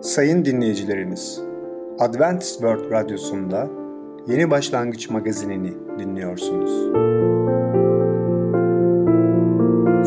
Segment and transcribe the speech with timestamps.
[0.00, 1.40] Sayın dinleyicilerimiz,
[1.98, 3.68] Adventist World Radyosu'nda
[4.26, 6.70] Yeni Başlangıç magazinini dinliyorsunuz.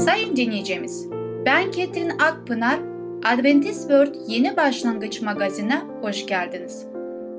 [0.06, 1.08] Sayın dinleyicimiz,
[1.46, 2.80] ben Ketrin Akpınar,
[3.26, 6.86] Adventist World Yeni Başlangıç magazine hoş geldiniz.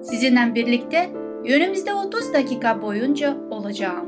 [0.03, 1.11] Sizinle birlikte
[1.49, 4.07] önümüzde 30 dakika boyunca olacağım.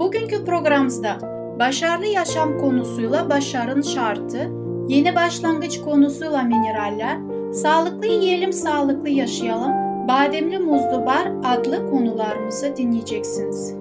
[0.00, 4.50] Bugünkü programımızda başarılı yaşam konusuyla başarın şartı,
[4.88, 7.18] yeni başlangıç konusuyla mineraller,
[7.52, 9.72] sağlıklı yiyelim sağlıklı yaşayalım,
[10.08, 13.74] bademli muzlu bar adlı konularımızı dinleyeceksiniz.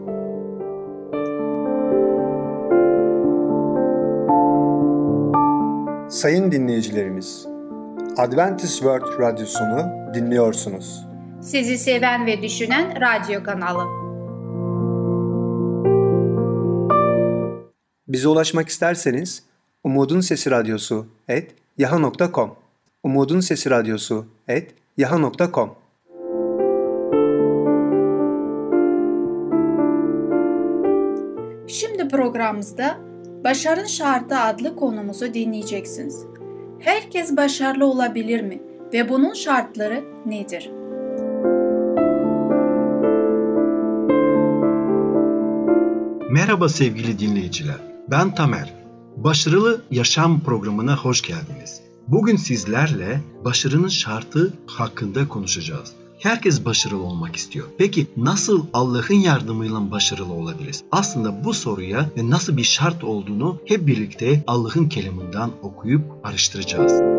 [6.09, 7.47] Sayın dinleyicilerimiz,
[8.17, 11.07] Adventist World Radyosunu dinliyorsunuz.
[11.41, 14.04] Sizi seven ve düşünen radyo kanalı.
[18.15, 19.43] Bize ulaşmak isterseniz
[19.83, 22.55] Umutun Sesi Radyosu et yaha.com
[23.03, 25.75] Umutun Sesi Radyosu et yaha.com
[31.67, 32.97] Şimdi programımızda
[33.43, 36.25] Başarın Şartı adlı konumuzu dinleyeceksiniz.
[36.79, 38.61] Herkes başarılı olabilir mi
[38.93, 40.71] ve bunun şartları nedir?
[46.31, 47.94] Merhaba sevgili dinleyiciler.
[48.11, 48.73] Ben Tamer.
[49.17, 51.81] Başarılı Yaşam programına hoş geldiniz.
[52.07, 55.93] Bugün sizlerle başarının şartı hakkında konuşacağız.
[56.19, 57.67] Herkes başarılı olmak istiyor.
[57.77, 60.83] Peki nasıl Allah'ın yardımıyla başarılı olabiliriz?
[60.91, 67.15] Aslında bu soruya ve nasıl bir şart olduğunu hep birlikte Allah'ın keliminden okuyup araştıracağız.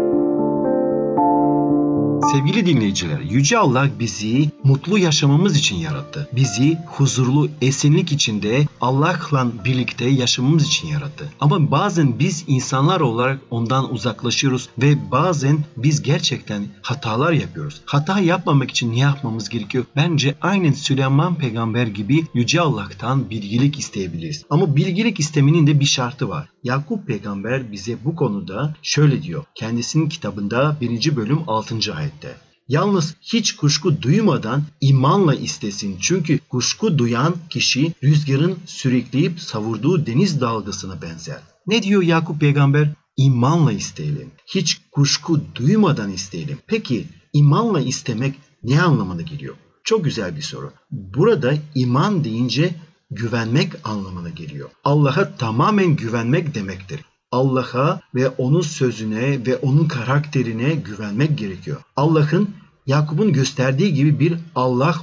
[2.33, 6.29] Sevgili dinleyiciler, Yüce Allah bizi mutlu yaşamamız için yarattı.
[6.33, 11.29] Bizi huzurlu, esinlik içinde Allah'la birlikte yaşamamız için yarattı.
[11.41, 17.81] Ama bazen biz insanlar olarak ondan uzaklaşıyoruz ve bazen biz gerçekten hatalar yapıyoruz.
[17.87, 19.85] Hata yapmamak için ne yapmamız gerekiyor?
[19.97, 24.45] Bence aynen Süleyman peygamber gibi Yüce Allah'tan bilgilik isteyebiliriz.
[24.51, 26.49] Ama bilgilik istemenin de bir şartı var.
[26.65, 29.45] Yakup peygamber bize bu konuda şöyle diyor.
[29.55, 31.17] Kendisinin kitabında 1.
[31.17, 31.95] bölüm 6.
[31.95, 32.46] ayette.
[32.69, 35.97] Yalnız hiç kuşku duymadan imanla istesin.
[36.01, 41.41] Çünkü kuşku duyan kişi rüzgarın sürükleyip savurduğu deniz dalgasına benzer.
[41.67, 42.89] Ne diyor Yakup peygamber?
[43.17, 44.31] İmanla isteyelim.
[44.47, 46.59] Hiç kuşku duymadan isteyelim.
[46.67, 49.55] Peki imanla istemek ne anlamına geliyor?
[49.85, 50.73] Çok güzel bir soru.
[50.91, 52.75] Burada iman deyince
[53.11, 54.71] güvenmek anlamına geliyor.
[54.85, 57.01] Allah'a tamamen güvenmek demektir.
[57.37, 61.77] Allah'a ve onun sözüne ve onun karakterine güvenmek gerekiyor.
[61.97, 62.51] Allah'ın
[62.87, 64.97] Yakup'un gösterdiği gibi bir Allah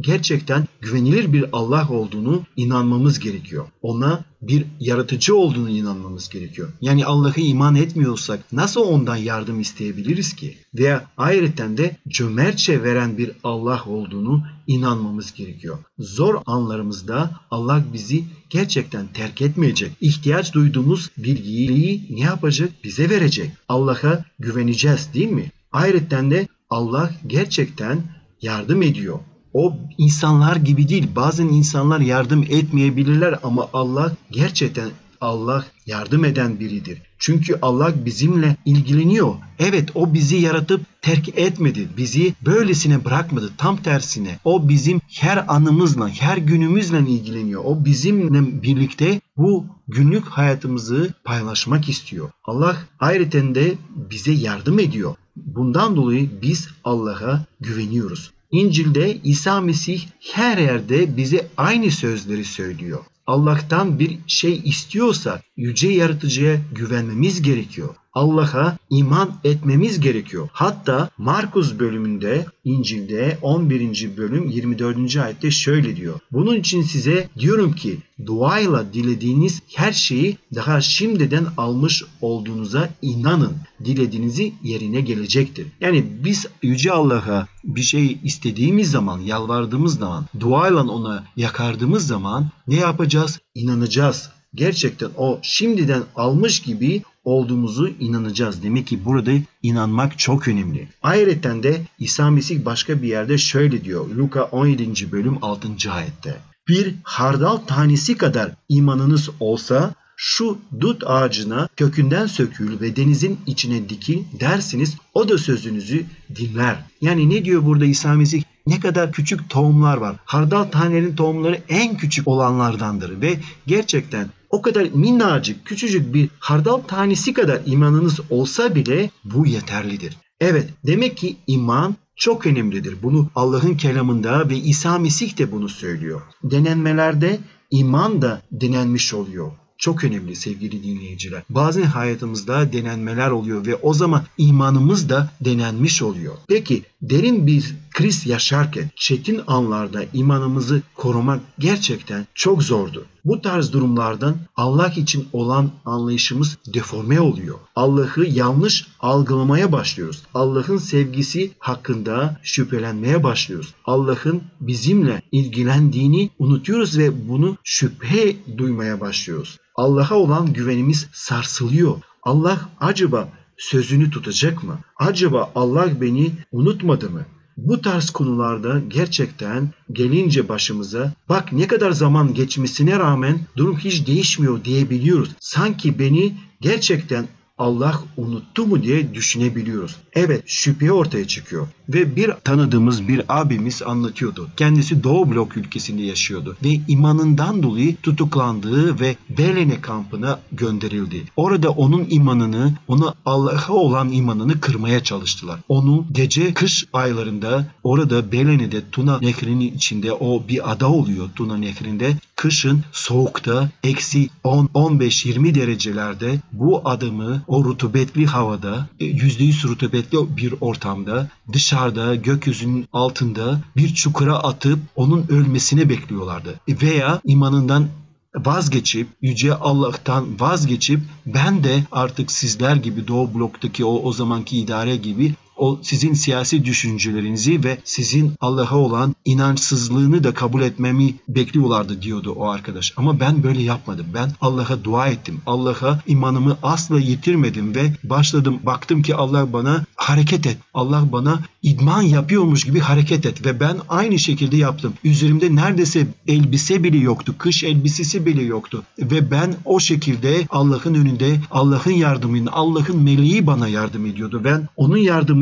[0.00, 3.66] gerçekten güvenilir bir Allah olduğunu inanmamız gerekiyor.
[3.82, 6.68] Ona bir yaratıcı olduğunu inanmamız gerekiyor.
[6.80, 10.56] Yani Allah'a iman etmiyorsak nasıl ondan yardım isteyebiliriz ki?
[10.74, 15.78] Veya ayrıca de cömertçe veren bir Allah olduğunu inanmamız gerekiyor.
[15.98, 19.92] Zor anlarımızda Allah bizi gerçekten terk etmeyecek.
[20.00, 22.70] İhtiyaç duyduğumuz bilgiyi ne yapacak?
[22.84, 23.50] Bize verecek.
[23.68, 25.52] Allah'a güveneceğiz değil mi?
[25.72, 28.02] Ayrıca de Allah gerçekten
[28.42, 29.18] yardım ediyor.
[29.58, 31.08] O insanlar gibi değil.
[31.16, 37.02] Bazen insanlar yardım etmeyebilirler ama Allah gerçekten Allah yardım eden biridir.
[37.18, 39.34] Çünkü Allah bizimle ilgileniyor.
[39.58, 41.88] Evet o bizi yaratıp terk etmedi.
[41.96, 43.50] Bizi böylesine bırakmadı.
[43.58, 47.62] Tam tersine o bizim her anımızla, her günümüzle ilgileniyor.
[47.64, 52.30] O bizimle birlikte bu günlük hayatımızı paylaşmak istiyor.
[52.44, 53.74] Allah ayrıca de
[54.10, 55.14] bize yardım ediyor.
[55.36, 58.30] Bundan dolayı biz Allah'a güveniyoruz.
[58.50, 63.04] İncil'de İsa Mesih her yerde bize aynı sözleri söylüyor.
[63.26, 67.94] Allah'tan bir şey istiyorsa yüce yaratıcıya güvenmemiz gerekiyor.
[68.12, 70.48] Allah'a iman etmemiz gerekiyor.
[70.52, 74.16] Hatta Markus bölümünde İncil'de 11.
[74.16, 75.16] bölüm 24.
[75.16, 76.20] ayette şöyle diyor.
[76.32, 83.56] Bunun için size diyorum ki duayla dilediğiniz her şeyi daha şimdiden almış olduğunuza inanın.
[83.84, 85.66] Dilediğinizi yerine gelecektir.
[85.80, 92.76] Yani biz Yüce Allah'a bir şey istediğimiz zaman, yalvardığımız zaman, duayla ona yakardığımız zaman ne
[92.76, 93.40] yapacağız?
[93.54, 98.62] İnanacağız gerçekten o şimdiden almış gibi olduğumuzu inanacağız.
[98.62, 100.88] Demek ki burada inanmak çok önemli.
[101.02, 104.08] Ayrıca de İsa Mesih başka bir yerde şöyle diyor.
[104.16, 105.12] Luka 17.
[105.12, 105.68] bölüm 6.
[105.90, 106.36] ayette.
[106.68, 114.24] Bir hardal tanesi kadar imanınız olsa şu dut ağacına kökünden sökül ve denizin içine dikil
[114.40, 116.04] dersiniz o da sözünüzü
[116.36, 116.76] dinler.
[117.00, 118.42] Yani ne diyor burada İsa Mesih?
[118.66, 120.16] Ne kadar küçük tohumlar var.
[120.24, 127.32] Hardal tanenin tohumları en küçük olanlardandır ve gerçekten o kadar minnacık, küçücük bir hardal tanesi
[127.32, 130.16] kadar imanınız olsa bile bu yeterlidir.
[130.40, 132.96] Evet, demek ki iman çok önemlidir.
[133.02, 136.20] Bunu Allah'ın kelamında ve İsa Mesih de bunu söylüyor.
[136.44, 137.38] Denenmelerde
[137.70, 139.52] iman da denenmiş oluyor.
[139.78, 141.42] Çok önemli sevgili dinleyiciler.
[141.50, 146.34] Bazen hayatımızda denenmeler oluyor ve o zaman imanımız da denenmiş oluyor.
[146.48, 153.06] Peki derin bir kriz yaşarken çetin anlarda imanımızı korumak gerçekten çok zordu.
[153.24, 157.58] Bu tarz durumlardan Allah için olan anlayışımız deforme oluyor.
[157.76, 160.22] Allah'ı yanlış algılamaya başlıyoruz.
[160.34, 163.74] Allah'ın sevgisi hakkında şüphelenmeye başlıyoruz.
[163.84, 169.58] Allah'ın bizimle ilgilendiğini unutuyoruz ve bunu şüphe duymaya başlıyoruz.
[169.76, 171.96] Allah'a olan güvenimiz sarsılıyor.
[172.22, 173.28] Allah acaba
[173.58, 174.78] sözünü tutacak mı?
[174.96, 177.22] Acaba Allah beni unutmadı mı?
[177.56, 184.64] Bu tarz konularda gerçekten gelince başımıza bak ne kadar zaman geçmesine rağmen durum hiç değişmiyor
[184.64, 185.30] diyebiliyoruz.
[185.40, 187.28] Sanki beni gerçekten
[187.58, 189.96] Allah unuttu mu diye düşünebiliyoruz.
[190.12, 191.66] Evet şüphe ortaya çıkıyor.
[191.88, 194.48] Ve bir tanıdığımız bir abimiz anlatıyordu.
[194.56, 201.24] Kendisi Doğu Blok ülkesinde yaşıyordu ve imanından dolayı tutuklandığı ve Belene kampına gönderildi.
[201.36, 205.60] Orada onun imanını, onu Allah'a olan imanını kırmaya çalıştılar.
[205.68, 212.16] Onu gece kış aylarında orada Belene'de Tuna Nehri'nin içinde o bir ada oluyor Tuna Nehri'nde.
[212.36, 222.14] Kışın soğukta eksi 10-15-20 derecelerde bu adamı o rutubetli havada %100 rutubetli bir ortamda dışarıda
[222.14, 226.60] gökyüzünün altında bir çukura atıp onun ölmesini bekliyorlardı.
[226.68, 227.88] Veya imanından
[228.36, 234.96] vazgeçip yüce Allah'tan vazgeçip ben de artık sizler gibi Doğu bloktaki o o zamanki idare
[234.96, 242.32] gibi o sizin siyasi düşüncelerinizi ve sizin Allah'a olan inançsızlığını da kabul etmemi bekliyorlardı diyordu
[242.36, 242.94] o arkadaş.
[242.96, 244.06] Ama ben böyle yapmadım.
[244.14, 245.40] Ben Allah'a dua ettim.
[245.46, 248.58] Allah'a imanımı asla yitirmedim ve başladım.
[248.62, 250.58] Baktım ki Allah bana hareket et.
[250.74, 254.92] Allah bana idman yapıyormuş gibi hareket et ve ben aynı şekilde yaptım.
[255.04, 257.34] Üzerimde neredeyse elbise bile yoktu.
[257.38, 258.82] Kış elbisesi bile yoktu.
[258.98, 264.40] Ve ben o şekilde Allah'ın önünde Allah'ın yardımıyla Allah'ın meleği bana yardım ediyordu.
[264.44, 264.96] Ben onun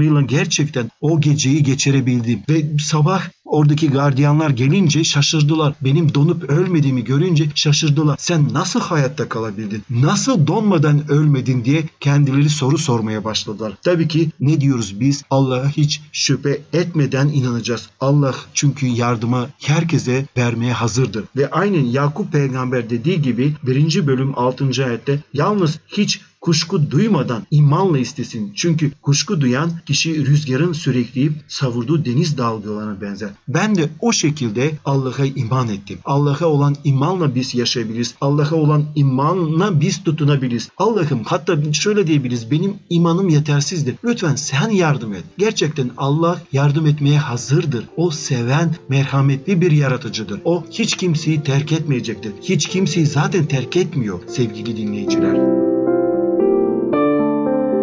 [0.07, 2.43] yardımıyla gerçekten o geceyi geçirebildim.
[2.49, 5.75] Ve sabah Oradaki gardiyanlar gelince şaşırdılar.
[5.81, 8.17] Benim donup ölmediğimi görünce şaşırdılar.
[8.19, 9.83] Sen nasıl hayatta kalabildin?
[9.91, 13.73] Nasıl donmadan ölmedin diye kendileri soru sormaya başladılar.
[13.85, 15.23] Tabii ki ne diyoruz biz?
[15.31, 17.89] Allah'a hiç şüphe etmeden inanacağız.
[18.01, 21.25] Allah çünkü yardıma herkese vermeye hazırdır.
[21.37, 24.07] Ve aynen Yakup peygamber dediği gibi 1.
[24.07, 24.85] bölüm 6.
[24.87, 28.53] ayette yalnız hiç kuşku duymadan imanla istesin.
[28.57, 33.31] Çünkü kuşku duyan kişi rüzgarın sürekleyip savurduğu deniz dalgalarına benzer.
[33.49, 35.99] Ben de o şekilde Allah'a iman ettim.
[36.05, 38.15] Allah'a olan imanla biz yaşayabiliriz.
[38.21, 40.69] Allah'a olan imanla biz tutunabiliriz.
[40.79, 42.51] Allah'ım hatta şöyle diyebiliriz.
[42.51, 43.97] Benim imanım yetersizdir.
[44.05, 45.25] Lütfen sen yardım et.
[45.39, 47.85] Gerçekten Allah yardım etmeye hazırdır.
[47.97, 50.41] O seven, merhametli bir yaratıcıdır.
[50.45, 52.33] O hiç kimseyi terk etmeyecektir.
[52.43, 55.66] Hiç kimseyi zaten terk etmiyor sevgili dinleyiciler.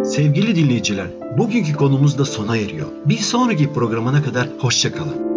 [0.03, 1.07] Sevgili dinleyiciler,
[1.38, 2.88] bugünkü konumuz da sona eriyor.
[3.05, 5.33] Bir sonraki programına kadar hoşçakalın.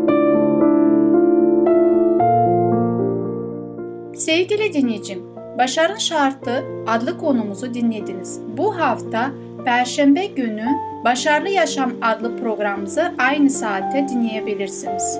[4.14, 5.22] Sevgili dinleyicim,
[5.58, 8.40] Başarın Şartı adlı konumuzu dinlediniz.
[8.56, 9.30] Bu hafta
[9.64, 10.67] Perşembe günü
[11.05, 15.19] Başarılı Yaşam adlı programımızı aynı saatte dinleyebilirsiniz.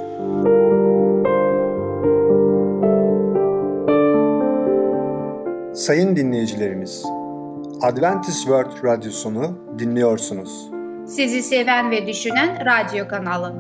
[5.75, 7.05] Sayın dinleyicilerimiz,
[7.83, 10.69] Adventist World Radyosunu dinliyorsunuz.
[11.07, 13.55] Sizi seven ve düşünen radyo kanalı.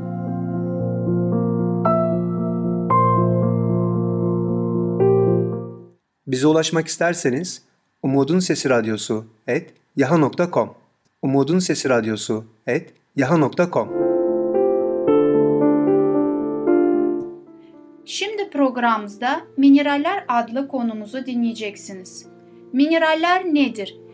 [6.26, 7.62] Bize ulaşmak isterseniz
[8.02, 10.74] Umutun Sesi Radyosu et yaha.com
[11.22, 13.88] Umutun Sesi Radyosu et yaha.com
[18.04, 22.26] Şimdi programımızda Mineraller adlı konumuzu dinleyeceksiniz.
[22.72, 24.05] Mineraller nedir?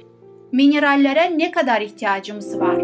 [0.53, 2.77] Minerallere ne kadar ihtiyacımız var?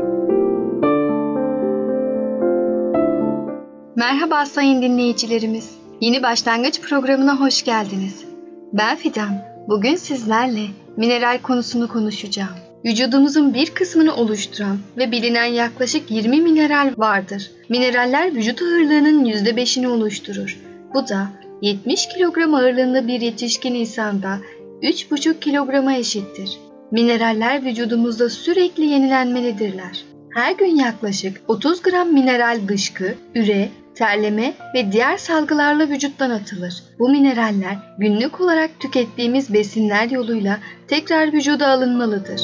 [3.97, 5.71] Merhaba sayın dinleyicilerimiz.
[6.01, 8.25] Yeni başlangıç programına hoş geldiniz.
[8.73, 9.31] Ben Fidan.
[9.69, 12.57] Bugün sizlerle mineral konusunu konuşacağım.
[12.85, 17.51] Vücudumuzun bir kısmını oluşturan ve bilinen yaklaşık 20 mineral vardır.
[17.69, 20.59] Mineraller vücut ağırlığının %5'ini oluşturur.
[20.95, 21.29] Bu da
[21.63, 24.39] 70 kilogram ağırlığında bir yetişkin insanda
[24.83, 26.68] 3,5 kilograma eşittir.
[26.91, 30.05] Mineraller vücudumuzda sürekli yenilenmelidirler.
[30.35, 36.83] Her gün yaklaşık 30 gram mineral dışkı, üre, terleme ve diğer salgılarla vücuttan atılır.
[36.99, 42.41] Bu mineraller günlük olarak tükettiğimiz besinler yoluyla tekrar vücuda alınmalıdır.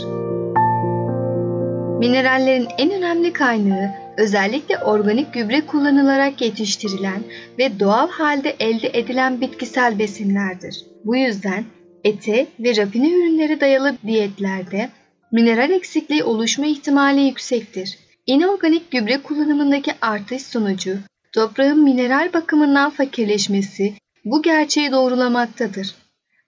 [1.99, 7.23] Minerallerin en önemli kaynağı özellikle organik gübre kullanılarak yetiştirilen
[7.59, 10.87] ve doğal halde elde edilen bitkisel besinlerdir.
[11.05, 11.65] Bu yüzden
[12.05, 14.91] ete ve rafine ürünlere dayalı diyetlerde
[15.33, 17.99] mineral eksikliği oluşma ihtimali yüksektir.
[18.27, 20.99] İnorganik gübre kullanımındaki artış sonucu
[21.33, 23.95] toprağın mineral bakımından fakirleşmesi
[24.25, 25.95] bu gerçeği doğrulamaktadır.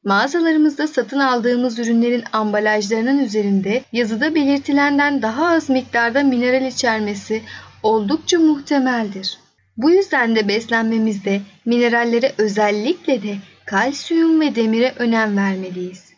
[0.04, 7.42] Mağazalarımızda satın aldığımız ürünlerin ambalajlarının üzerinde yazıda belirtilenden daha az miktarda mineral içermesi
[7.82, 9.38] oldukça muhtemeldir.
[9.76, 13.36] Bu yüzden de beslenmemizde minerallere özellikle de
[13.66, 16.12] kalsiyum ve demire önem vermeliyiz.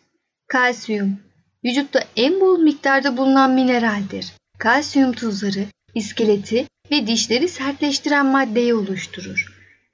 [0.47, 1.19] Kalsiyum,
[1.65, 4.33] vücutta en bol miktarda bulunan mineraldir.
[4.59, 5.65] Kalsiyum tuzları,
[5.95, 9.45] iskeleti ve dişleri sertleştiren maddeyi oluşturur.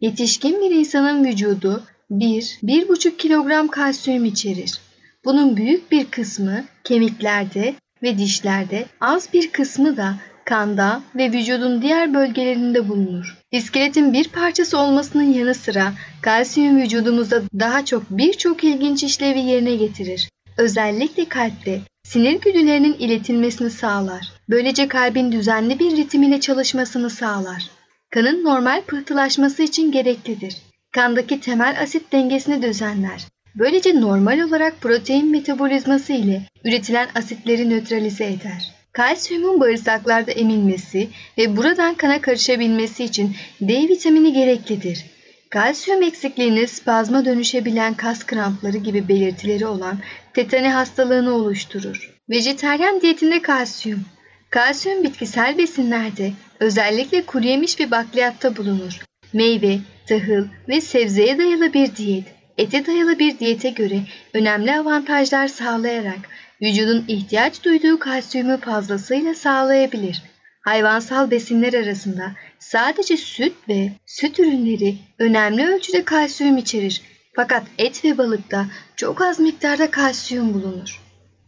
[0.01, 4.81] Yetişkin bir insanın vücudu 1-1,5 kilogram kalsiyum içerir.
[5.25, 12.13] Bunun büyük bir kısmı kemiklerde ve dişlerde, az bir kısmı da kanda ve vücudun diğer
[12.13, 13.37] bölgelerinde bulunur.
[13.51, 20.29] İskeletin bir parçası olmasının yanı sıra kalsiyum vücudumuzda daha çok birçok ilginç işlevi yerine getirir.
[20.57, 24.27] Özellikle kalpte sinir güdülerinin iletilmesini sağlar.
[24.49, 27.69] Böylece kalbin düzenli bir ritim ile çalışmasını sağlar.
[28.09, 30.57] Kanın normal pıhtılaşması için gereklidir.
[30.91, 33.25] Kandaki temel asit dengesini düzenler.
[33.55, 38.75] Böylece normal olarak protein metabolizması ile üretilen asitleri nötralize eder.
[38.95, 45.05] Kalsiyumun bağırsaklarda emilmesi ve buradan kana karışabilmesi için D vitamini gereklidir.
[45.49, 49.99] Kalsiyum eksikliğini spazma dönüşebilen kas krampları gibi belirtileri olan
[50.33, 52.15] tetani hastalığını oluşturur.
[52.29, 54.05] Vejeteryan diyetinde kalsiyum.
[54.49, 59.01] Kalsiyum bitkisel besinlerde özellikle kuru yemiş ve bakliyatta bulunur.
[59.33, 62.25] Meyve, tahıl ve sebzeye dayalı bir diyet,
[62.57, 63.99] ete dayalı bir diyete göre
[64.33, 66.19] önemli avantajlar sağlayarak
[66.61, 70.21] vücudun ihtiyaç duyduğu kalsiyumu fazlasıyla sağlayabilir.
[70.61, 77.01] Hayvansal besinler arasında sadece süt ve süt ürünleri önemli ölçüde kalsiyum içerir.
[77.35, 81.01] Fakat et ve balıkta çok az miktarda kalsiyum bulunur.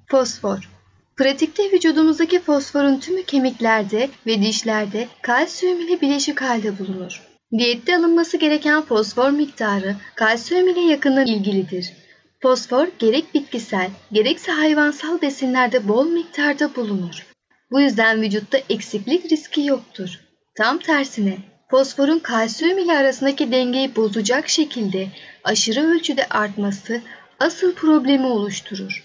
[0.07, 0.69] Fosfor
[1.17, 7.21] Pratikte vücudumuzdaki fosforun tümü kemiklerde ve dişlerde kalsiyum ile bileşik halde bulunur.
[7.57, 11.93] Diyette alınması gereken fosfor miktarı kalsiyum ile yakından ilgilidir.
[12.41, 17.27] Fosfor gerek bitkisel gerekse hayvansal besinlerde bol miktarda bulunur.
[17.71, 20.19] Bu yüzden vücutta eksiklik riski yoktur.
[20.55, 21.37] Tam tersine
[21.69, 25.07] fosforun kalsiyum ile arasındaki dengeyi bozacak şekilde
[25.43, 27.01] aşırı ölçüde artması
[27.39, 29.03] asıl problemi oluşturur.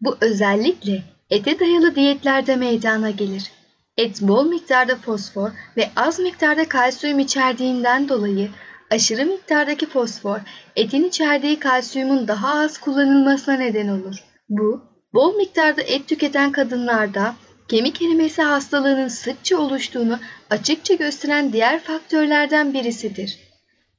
[0.00, 3.50] Bu özellikle ete dayalı diyetlerde meydana gelir.
[3.96, 8.50] Et bol miktarda fosfor ve az miktarda kalsiyum içerdiğinden dolayı
[8.92, 10.38] aşırı miktardaki fosfor
[10.76, 14.16] etin içerdiği kalsiyumun daha az kullanılmasına neden olur.
[14.48, 14.82] Bu,
[15.14, 17.34] bol miktarda et tüketen kadınlarda
[17.68, 20.18] kemik erimesi hastalığının sıkça oluştuğunu
[20.50, 23.38] açıkça gösteren diğer faktörlerden birisidir.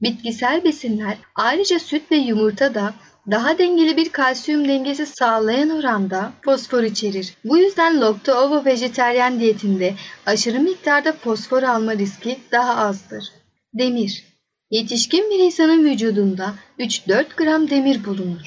[0.01, 2.93] Bitkisel besinler ayrıca süt ve yumurta da
[3.31, 7.33] daha dengeli bir kalsiyum dengesi sağlayan oranda fosfor içerir.
[7.45, 9.93] Bu yüzden Lacto-Ovo vejeteryan diyetinde
[10.25, 13.23] aşırı miktarda fosfor alma riski daha azdır.
[13.73, 14.32] Demir
[14.73, 18.41] Yetişkin bir insanın vücudunda 3-4 gram demir bulunur.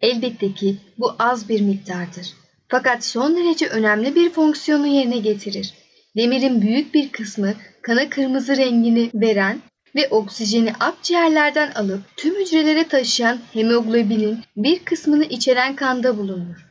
[0.00, 2.32] Elbette ki bu az bir miktardır.
[2.68, 5.74] Fakat son derece önemli bir fonksiyonu yerine getirir.
[6.16, 9.58] Demirin büyük bir kısmı kana kırmızı rengini veren
[9.94, 16.66] ve oksijeni akciğerlerden alıp tüm hücrelere taşıyan hemoglobinin bir kısmını içeren kanda bulunur.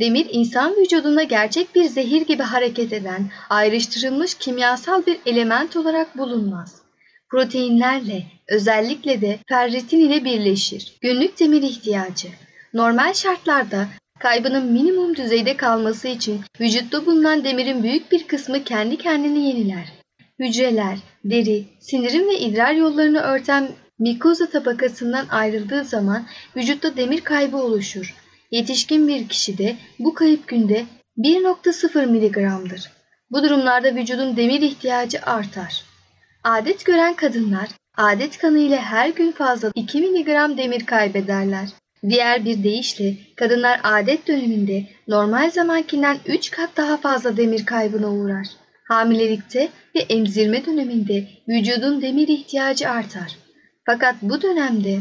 [0.00, 6.79] Demir insan vücudunda gerçek bir zehir gibi hareket eden ayrıştırılmış kimyasal bir element olarak bulunmaz.
[7.30, 10.96] Proteinlerle özellikle de ferritin ile birleşir.
[11.00, 12.28] Günlük demir ihtiyacı.
[12.74, 13.88] Normal şartlarda
[14.20, 19.92] kaybının minimum düzeyde kalması için vücutta bulunan demirin büyük bir kısmı kendi kendini yeniler.
[20.38, 23.68] Hücreler, deri, sindirim ve idrar yollarını örten
[23.98, 28.14] mikoza tabakasından ayrıldığı zaman vücutta demir kaybı oluşur.
[28.50, 30.84] Yetişkin bir kişide bu kayıp günde
[31.18, 32.90] 1.0 miligramdır.
[33.30, 35.89] Bu durumlarda vücudun demir ihtiyacı artar.
[36.44, 41.68] Adet gören kadınlar adet kanı ile her gün fazla 2 miligram demir kaybederler.
[42.08, 48.46] Diğer bir deyişle kadınlar adet döneminde normal zamankinden 3 kat daha fazla demir kaybına uğrar.
[48.88, 53.36] Hamilelikte ve emzirme döneminde vücudun demir ihtiyacı artar.
[53.86, 54.98] Fakat bu dönemde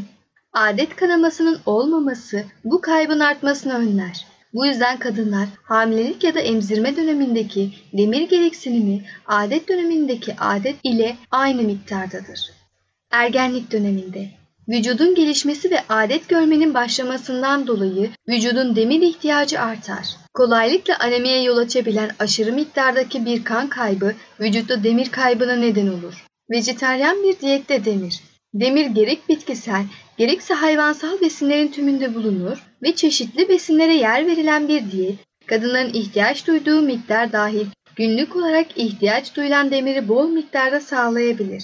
[0.54, 4.26] adet kanamasının olmaması bu kaybın artmasını önler.
[4.54, 11.62] Bu yüzden kadınlar hamilelik ya da emzirme dönemindeki demir gereksinimi adet dönemindeki adet ile aynı
[11.62, 12.52] miktardadır.
[13.12, 14.30] Ergenlik döneminde
[14.70, 20.08] vücudun gelişmesi ve adet görmenin başlamasından dolayı vücudun demir ihtiyacı artar.
[20.34, 26.26] Kolaylıkla anemiye yol açabilen aşırı miktardaki bir kan kaybı vücutta demir kaybına neden olur.
[26.52, 28.20] Vejeteryan bir diyette demir.
[28.54, 29.84] Demir gerek bitkisel
[30.18, 36.82] gerekse hayvansal besinlerin tümünde bulunur ve çeşitli besinlere yer verilen bir diyet, kadınların ihtiyaç duyduğu
[36.82, 41.64] miktar dahil günlük olarak ihtiyaç duyulan demiri bol miktarda sağlayabilir.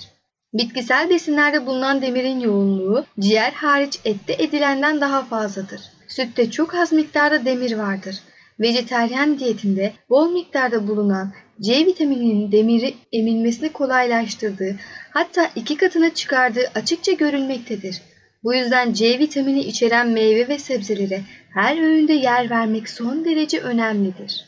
[0.54, 5.82] Bitkisel besinlerde bulunan demirin yoğunluğu ciğer hariç ette edilenden daha fazladır.
[6.08, 8.16] Sütte çok az miktarda demir vardır.
[8.60, 14.76] Vejeteryan diyetinde bol miktarda bulunan C vitamininin demiri emilmesini kolaylaştırdığı
[15.10, 18.02] hatta iki katına çıkardığı açıkça görülmektedir.
[18.46, 21.22] Bu yüzden C vitamini içeren meyve ve sebzelere
[21.54, 24.46] her öğünde yer vermek son derece önemlidir.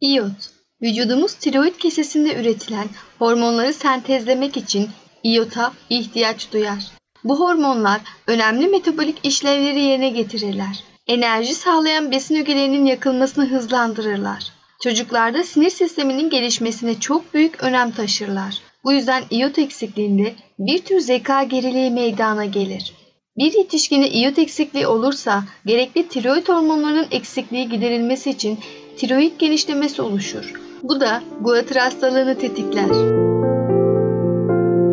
[0.00, 0.50] İyot
[0.82, 2.86] Vücudumuz tiroid kesesinde üretilen
[3.18, 4.88] hormonları sentezlemek için
[5.22, 6.86] iyota ihtiyaç duyar.
[7.24, 10.84] Bu hormonlar önemli metabolik işlevleri yerine getirirler.
[11.06, 14.44] Enerji sağlayan besin ögelerinin yakılmasını hızlandırırlar.
[14.82, 18.58] Çocuklarda sinir sisteminin gelişmesine çok büyük önem taşırlar.
[18.84, 22.99] Bu yüzden iyot eksikliğinde bir tür zeka geriliği meydana gelir.
[23.38, 28.58] Bir yetişkinde iyot eksikliği olursa gerekli tiroid hormonlarının eksikliği giderilmesi için
[28.96, 30.52] tiroid genişlemesi oluşur.
[30.82, 32.90] Bu da guatr hastalığını tetikler.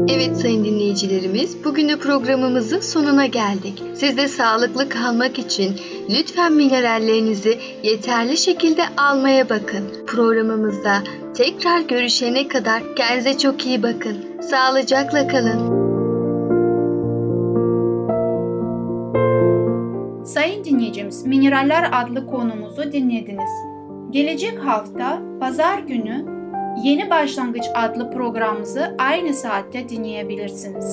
[0.10, 3.84] Evet sayın dinleyicilerimiz, bugün de programımızın sonuna geldik.
[3.96, 5.80] Siz de sağlıklı kalmak için
[6.10, 10.06] lütfen minerallerinizi yeterli şekilde almaya bakın.
[10.08, 11.04] Programımızda
[11.36, 14.42] tekrar görüşene kadar kendinize çok iyi bakın.
[14.42, 15.67] Sağlıcakla kalın.
[20.38, 23.50] Sayın dinleyicimiz, Mineraller adlı konumuzu dinlediniz.
[24.10, 26.26] Gelecek hafta pazar günü
[26.84, 30.86] Yeni Başlangıç adlı programımızı aynı saatte dinleyebilirsiniz.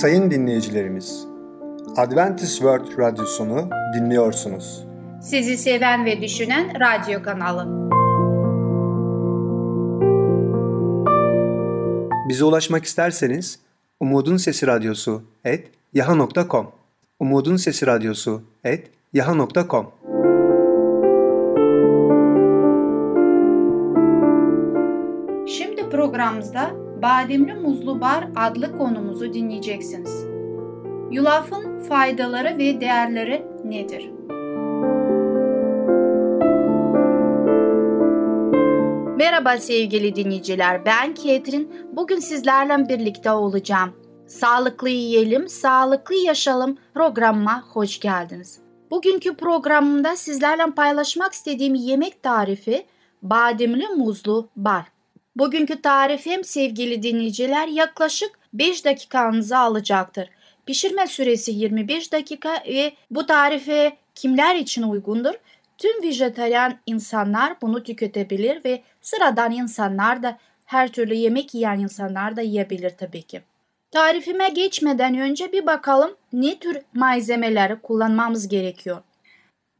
[0.00, 1.26] Sayın dinleyicilerimiz,
[1.96, 4.84] Adventist World Radyosunu dinliyorsunuz.
[5.22, 7.86] Sizi seven ve düşünen radyo kanalı.
[12.28, 13.65] Bize ulaşmak isterseniz
[14.00, 16.66] Umutun Sesi Radyosu et yaha.com
[17.20, 19.86] Umutun Sesi Radyosu et yaha.com
[25.48, 26.70] Şimdi programımızda
[27.02, 30.24] Bademli Muzlu Bar adlı konumuzu dinleyeceksiniz.
[31.10, 34.15] Yulafın faydaları ve değerleri nedir?
[39.16, 41.72] Merhaba sevgili dinleyiciler, ben Ketrin.
[41.92, 43.94] Bugün sizlerle birlikte olacağım.
[44.26, 48.58] Sağlıklı yiyelim, sağlıklı yaşayalım programıma hoş geldiniz.
[48.90, 52.86] Bugünkü programımda sizlerle paylaşmak istediğim yemek tarifi
[53.22, 54.84] bademli muzlu bar.
[55.36, 60.28] Bugünkü tarifim sevgili dinleyiciler yaklaşık 5 dakikanızı alacaktır.
[60.66, 65.34] Pişirme süresi 25 dakika ve bu tarife kimler için uygundur?
[65.78, 72.40] Tüm vejetaryen insanlar bunu tüketebilir ve sıradan insanlar da her türlü yemek yiyen insanlar da
[72.40, 73.42] yiyebilir tabii ki.
[73.90, 79.02] Tarifime geçmeden önce bir bakalım ne tür malzemeleri kullanmamız gerekiyor.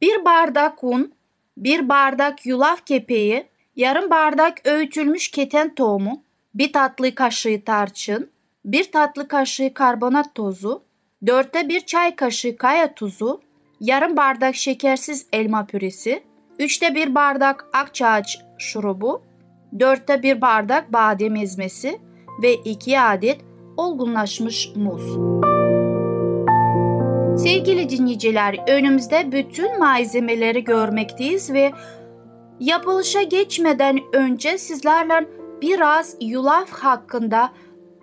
[0.01, 1.13] Bir bardak un,
[1.57, 8.31] bir bardak yulaf kepeği, yarım bardak öğütülmüş keten tohumu, bir tatlı kaşığı tarçın,
[8.65, 10.83] bir tatlı kaşığı karbonat tozu,
[11.27, 13.41] dörtte bir çay kaşığı kaya tuzu,
[13.79, 16.23] yarım bardak şekersiz elma püresi,
[16.59, 19.21] üçte bir bardak akçaağaç şurubu,
[19.79, 21.99] dörtte bir bardak badem ezmesi
[22.41, 23.41] ve iki adet
[23.77, 25.17] olgunlaşmış muz.
[27.41, 31.71] Sevgili dinleyiciler, önümüzde bütün malzemeleri görmekteyiz ve
[32.59, 35.27] yapılışa geçmeden önce sizlerle
[35.61, 37.53] biraz yulaf hakkında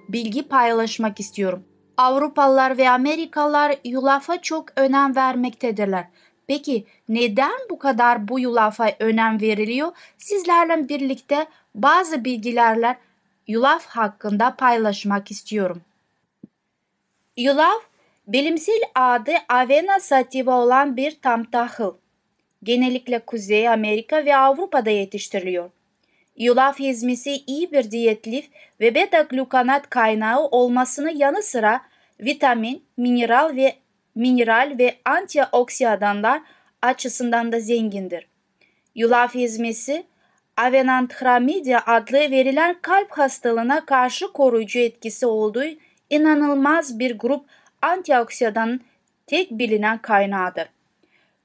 [0.09, 1.63] bilgi paylaşmak istiyorum.
[1.97, 6.05] Avrupalılar ve Amerikalılar yulafa çok önem vermektedirler.
[6.47, 9.93] Peki neden bu kadar bu yulafa önem veriliyor?
[10.19, 12.99] Sizlerle birlikte bazı bilgilerle
[13.47, 15.83] yulaf hakkında paylaşmak istiyorum.
[17.37, 17.83] Yulaf,
[18.27, 21.95] bilimsel adı Avena sativa olan bir tam tahıl.
[22.63, 25.71] Genellikle Kuzey Amerika ve Avrupa'da yetiştiriliyor.
[26.37, 28.49] Yulaf hizmesi iyi bir diyet lif
[28.81, 31.81] ve beta glukanat kaynağı olmasının yanı sıra
[32.20, 33.75] vitamin, mineral ve
[34.14, 36.42] mineral ve antioksidanlar
[36.83, 38.27] açısından da zengindir.
[38.94, 40.05] Yulaf hizmesi
[40.57, 45.64] Avenanthramidia adlı verilen kalp hastalığına karşı koruyucu etkisi olduğu
[46.11, 47.44] inanılmaz bir grup
[47.83, 48.81] antioksidanın
[49.27, 50.68] tek bilinen kaynağıdır.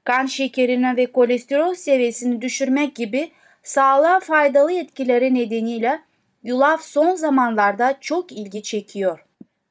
[0.04, 3.30] Kan şekerini ve kolesterol seviyesini düşürmek gibi
[3.62, 6.00] sağlığa faydalı etkileri nedeniyle
[6.42, 9.26] yulaf son zamanlarda çok ilgi çekiyor.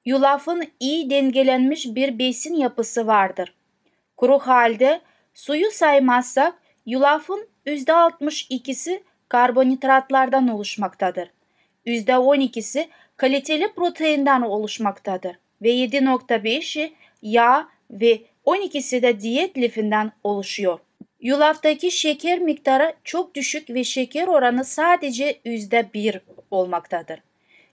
[0.05, 3.53] Yulafın iyi dengelenmiş bir besin yapısı vardır.
[4.17, 5.01] Kuru halde
[5.33, 6.53] suyu saymazsak
[6.85, 11.29] yulafın %62'si karbonhidratlardan oluşmaktadır.
[11.85, 20.79] %12'si kaliteli proteinden oluşmaktadır ve 7.5'i yağ ve 12'si de diyet lifinden oluşuyor.
[21.21, 26.19] Yulaftaki şeker miktarı çok düşük ve şeker oranı sadece %1
[26.51, 27.19] olmaktadır.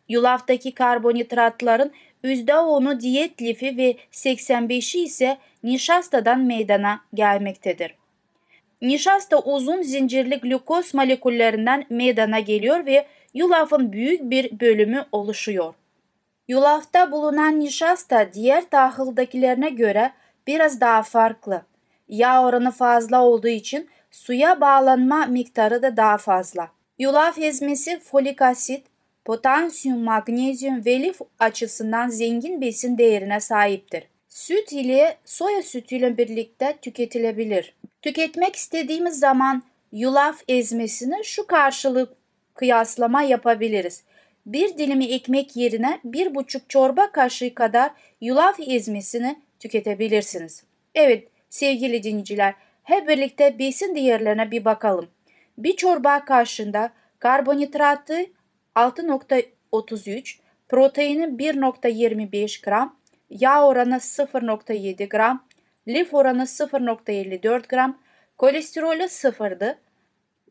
[0.08, 1.92] Yulaftaki karbonhidratların
[2.24, 7.94] %10'u diyet lifi ve 85'i ise nişastadan meydana gelmektedir.
[8.82, 15.74] Nişasta uzun zincirli glukoz moleküllerinden meydana geliyor ve yulafın büyük bir bölümü oluşuyor.
[16.48, 20.12] Yulafta bulunan nişasta diğer tahıldakilerine göre
[20.46, 21.62] biraz daha farklı.
[22.08, 26.68] Yağ oranı fazla olduğu için suya bağlanma miktarı da daha fazla.
[26.98, 28.86] Yulaf ezmesi folik asit,
[29.24, 34.04] potasyum, magnezyum ve lif açısından zengin besin değerine sahiptir.
[34.28, 37.74] Süt ile soya sütüyle birlikte tüketilebilir.
[38.02, 42.12] Tüketmek istediğimiz zaman yulaf ezmesini şu karşılık
[42.54, 44.04] kıyaslama yapabiliriz.
[44.46, 47.90] Bir dilimi ekmek yerine bir buçuk çorba kaşığı kadar
[48.20, 50.62] yulaf ezmesini tüketebilirsiniz.
[50.94, 55.08] Evet sevgili dinleyiciler hep birlikte besin değerlerine bir bakalım.
[55.58, 58.26] Bir çorba kaşığında karbonhidratı
[58.74, 60.38] 6.33,
[60.68, 62.96] proteini 1.25 gram,
[63.30, 65.46] yağ oranı 0.7 gram,
[65.88, 67.98] lif oranı 0.54 gram,
[68.38, 69.78] kolesterolü sıfırdı,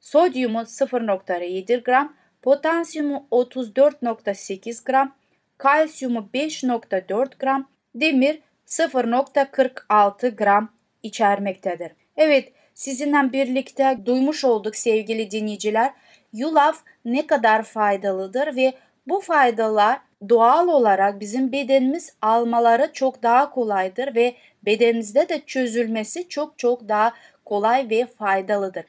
[0.02, 5.15] sodyumu 0.7 gram, potasyumu 34.8 gram,
[5.58, 10.74] kalsiyumu 5.4 gram, demir 0.46 gram
[11.06, 11.91] içermektedir.
[12.18, 15.94] Evet, sizinle birlikte duymuş olduk sevgili dinleyiciler.
[16.34, 18.74] Yulaf ne kadar faydalıdır ve
[19.08, 26.60] bu faydalar doğal olarak bizim bedenimiz almaları çok daha kolaydır ve bedenimizde de çözülmesi çok
[26.60, 27.13] çok daha
[27.46, 28.86] kolay ve faydalıdır.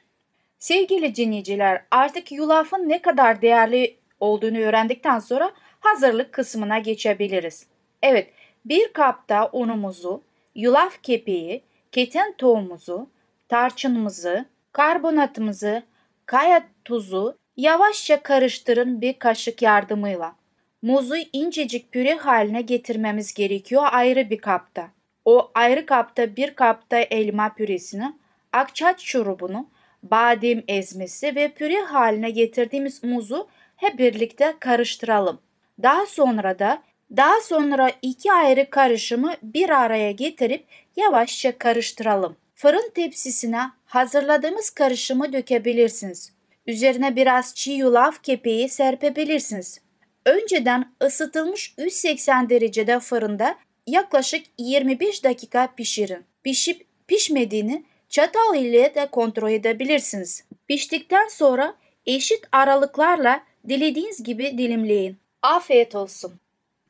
[0.59, 7.67] Sevgili dinleyiciler artık yulafın ne kadar değerli olduğunu öğrendikten sonra hazırlık kısmına geçebiliriz.
[8.03, 8.29] Evet
[8.65, 10.23] bir kapta unumuzu,
[10.55, 11.63] yulaf kepeği,
[11.97, 13.11] keten tohumumuzu,
[13.49, 15.83] tarçınımızı, karbonatımızı,
[16.27, 20.37] kaya tuzu yavaşça karıştırın bir kaşık yardımıyla.
[20.83, 24.89] Muzu incecik püre haline getirmemiz gerekiyor ayrı bir kapta.
[25.25, 28.15] O ayrı kapta bir kapta elma püresini,
[28.53, 29.69] akçaç şurubunu,
[30.03, 35.39] badem ezmesi ve püre haline getirdiğimiz muzu hep birlikte karıştıralım.
[35.83, 36.83] Daha sonra da
[37.17, 40.65] daha sonra iki ayrı karışımı bir araya getirip
[40.97, 42.37] yavaşça karıştıralım.
[42.55, 46.33] Fırın tepsisine hazırladığımız karışımı dökebilirsiniz.
[46.67, 49.81] Üzerine biraz çiğ yulaf kepeği serpebilirsiniz.
[50.25, 53.57] Önceden ısıtılmış 180 derecede fırında
[53.87, 56.25] yaklaşık 25 dakika pişirin.
[56.45, 60.45] Pişip pişmediğini çatal ile de kontrol edebilirsiniz.
[60.69, 61.75] Piştikten sonra
[62.07, 65.17] eşit aralıklarla dilediğiniz gibi dilimleyin.
[65.43, 66.41] Afiyet olsun.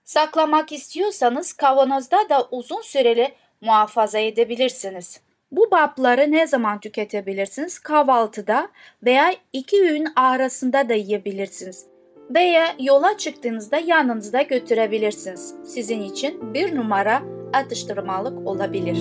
[0.04, 3.34] Saklamak istiyorsanız kavanozda da uzun süreli
[3.66, 5.20] muhafaza edebilirsiniz.
[5.52, 7.78] Bu babları ne zaman tüketebilirsiniz?
[7.78, 8.68] Kahvaltıda
[9.04, 11.86] veya iki öğün arasında da yiyebilirsiniz.
[12.34, 15.54] Veya yola çıktığınızda yanınızda götürebilirsiniz.
[15.64, 18.98] Sizin için bir numara atıştırmalık olabilir.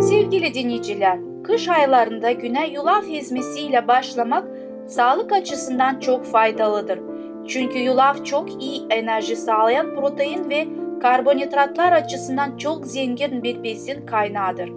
[0.00, 4.44] Sevgili dinleyiciler, kış aylarında güne yulaf hizmesiyle başlamak
[4.88, 7.00] sağlık açısından çok faydalıdır.
[7.48, 10.66] Çünkü yulaf çok iyi enerji sağlayan protein ve
[11.04, 14.68] karbonhidratlar açısından çok zengin bir besin kaynağıdır.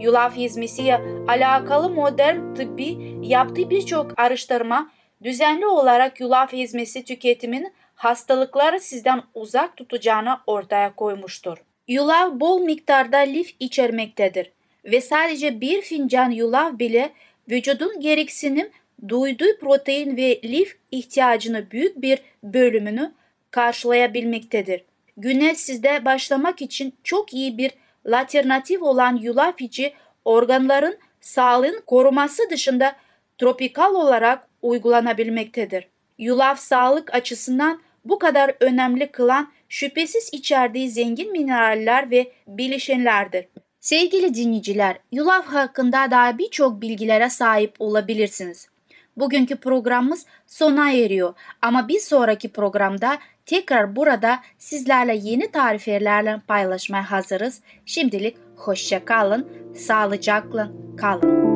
[0.00, 4.90] Yulaf hizmesiyle alakalı modern tıbbi yaptığı birçok araştırma
[5.22, 11.58] düzenli olarak yulaf hizmesi tüketiminin hastalıkları sizden uzak tutacağını ortaya koymuştur.
[11.88, 14.52] Yulaf bol miktarda lif içermektedir
[14.84, 17.10] ve sadece bir fincan yulaf bile
[17.50, 18.70] vücudun gereksinim
[19.08, 23.12] duyduğu protein ve lif ihtiyacını büyük bir bölümünü
[23.50, 24.84] karşılayabilmektedir.
[25.16, 27.72] Güne sizde başlamak için çok iyi bir
[28.12, 29.92] alternatif olan yulaf içi
[30.24, 32.96] organların sağlığın koruması dışında
[33.38, 35.88] tropikal olarak uygulanabilmektedir.
[36.18, 43.46] Yulaf sağlık açısından bu kadar önemli kılan şüphesiz içerdiği zengin mineraller ve bileşenlerdir.
[43.80, 48.68] Sevgili dinleyiciler, yulaf hakkında daha birçok bilgilere sahip olabilirsiniz.
[49.16, 51.34] Bugünkü programımız sona eriyor.
[51.62, 57.60] Ama bir sonraki programda tekrar burada sizlerle yeni tariflerle paylaşmaya hazırız.
[57.86, 61.46] Şimdilik hoşça kalın, sağlıcakla kalın.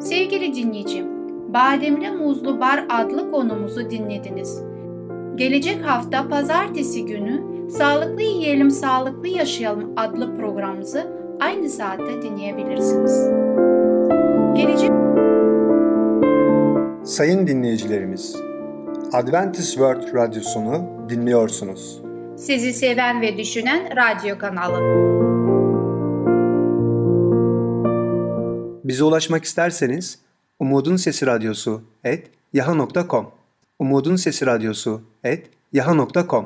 [0.00, 1.06] Sevgili dinleyicim,
[1.54, 4.62] Bademli Muzlu Bar adlı konumuzu dinlediniz.
[5.34, 11.06] Gelecek hafta pazartesi günü Sağlıklı Yiyelim Sağlıklı Yaşayalım adlı programımızı
[11.40, 13.28] aynı saatte dinleyebilirsiniz.
[14.54, 15.01] Gelecek
[17.12, 18.36] Sayın dinleyicilerimiz,
[19.12, 22.02] Adventist World Radyosunu dinliyorsunuz.
[22.36, 24.78] sizi seven ve düşünen radyo kanalı.
[28.84, 30.18] Bize ulaşmak isterseniz
[30.58, 33.26] Umutun Sesi Radyosu et yaha.com
[33.78, 36.44] Umutun Sesi Radyosu et yaha.com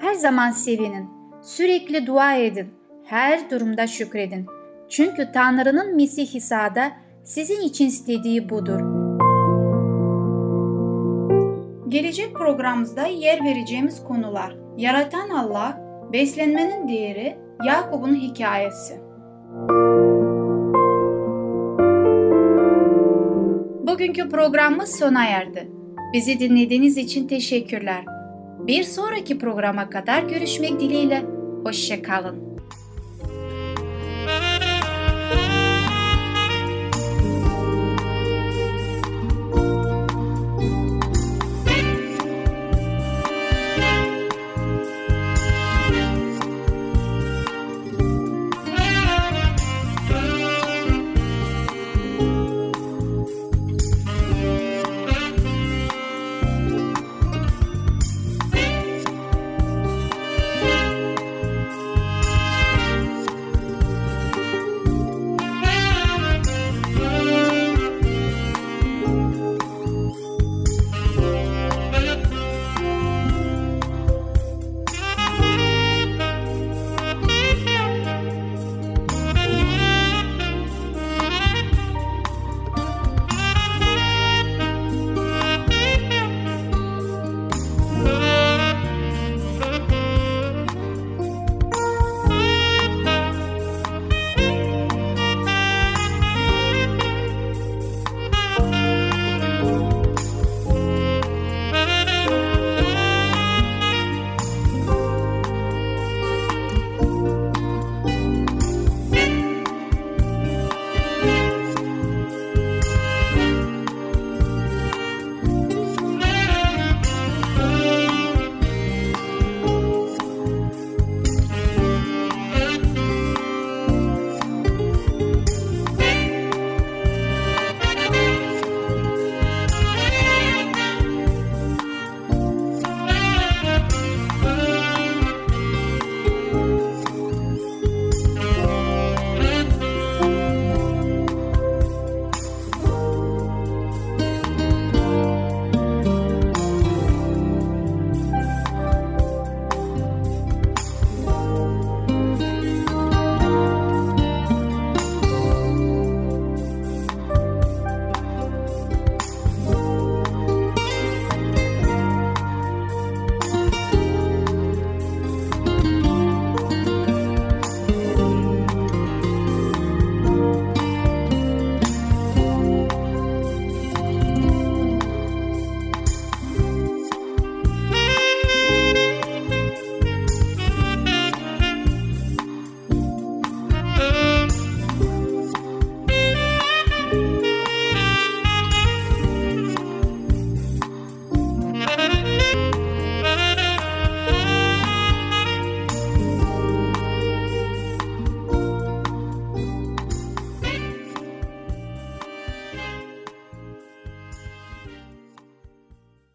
[0.00, 1.08] Her zaman sevinin,
[1.42, 2.68] sürekli dua edin,
[3.04, 4.55] her durumda şükredin.
[4.88, 6.34] Çünkü Tanrı'nın Mesih
[7.24, 8.80] sizin için istediği budur.
[11.88, 15.80] Gelecek programımızda yer vereceğimiz konular Yaratan Allah,
[16.12, 19.00] beslenmenin değeri, Yakup'un hikayesi.
[23.86, 25.68] Bugünkü programımız sona erdi.
[26.12, 28.04] Bizi dinlediğiniz için teşekkürler.
[28.66, 31.24] Bir sonraki programa kadar görüşmek dileğiyle.
[31.64, 32.45] Hoşçakalın.